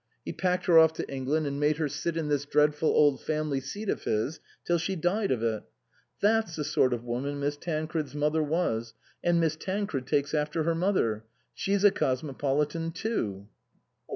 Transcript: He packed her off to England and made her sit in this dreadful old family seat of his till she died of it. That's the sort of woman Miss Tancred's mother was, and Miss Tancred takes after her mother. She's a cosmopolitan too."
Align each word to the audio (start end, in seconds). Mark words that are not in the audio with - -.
He 0.25 0.33
packed 0.33 0.65
her 0.65 0.79
off 0.79 0.93
to 0.93 1.07
England 1.07 1.45
and 1.45 1.59
made 1.59 1.77
her 1.77 1.87
sit 1.87 2.17
in 2.17 2.27
this 2.27 2.43
dreadful 2.45 2.89
old 2.89 3.21
family 3.21 3.59
seat 3.59 3.87
of 3.87 4.03
his 4.05 4.39
till 4.65 4.79
she 4.79 4.95
died 4.95 5.29
of 5.29 5.43
it. 5.43 5.61
That's 6.21 6.55
the 6.55 6.63
sort 6.63 6.91
of 6.91 7.03
woman 7.03 7.39
Miss 7.39 7.55
Tancred's 7.55 8.15
mother 8.15 8.41
was, 8.41 8.95
and 9.23 9.39
Miss 9.39 9.55
Tancred 9.55 10.07
takes 10.07 10.33
after 10.33 10.63
her 10.63 10.73
mother. 10.73 11.25
She's 11.53 11.83
a 11.83 11.91
cosmopolitan 11.91 12.89
too." 12.93 13.47